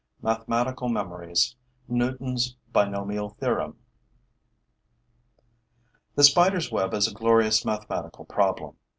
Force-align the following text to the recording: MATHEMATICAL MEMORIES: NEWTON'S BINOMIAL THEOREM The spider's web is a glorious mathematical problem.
MATHEMATICAL 0.23 0.89
MEMORIES: 0.89 1.57
NEWTON'S 1.87 2.55
BINOMIAL 2.73 3.35
THEOREM 3.39 3.77
The 6.15 6.23
spider's 6.23 6.71
web 6.71 6.95
is 6.95 7.07
a 7.07 7.13
glorious 7.13 7.63
mathematical 7.63 8.25
problem. 8.25 8.77